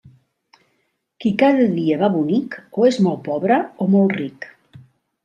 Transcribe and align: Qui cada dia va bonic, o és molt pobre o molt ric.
Qui 1.25 1.31
cada 1.41 1.67
dia 1.75 1.99
va 2.03 2.09
bonic, 2.13 2.57
o 2.79 2.87
és 2.93 2.97
molt 3.09 3.21
pobre 3.29 3.59
o 3.85 3.89
molt 3.97 4.17
ric. 4.23 4.49